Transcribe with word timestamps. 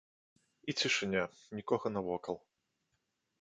І 0.71 0.73
цішыня, 0.79 1.21
нікога 1.59 1.87
навокал. 1.95 2.35